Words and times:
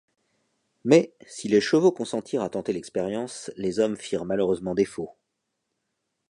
Mais, 0.83 1.13
si 1.27 1.47
les 1.47 1.61
chevaux 1.61 1.91
consentirent 1.91 2.41
à 2.41 2.49
tenter 2.49 2.73
l’expérience, 2.73 3.51
les 3.55 3.77
hommes 3.77 3.95
firent 3.97 4.25
malheureusement 4.25 4.73
défaut. 4.73 5.15